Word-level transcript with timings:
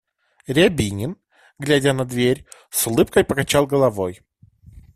Рябинин, 0.47 1.15
глядя 1.59 1.93
на 1.93 2.05
дверь, 2.05 2.47
с 2.71 2.87
улыбкой 2.87 3.23
покачал 3.23 3.67
головой. 3.67 4.19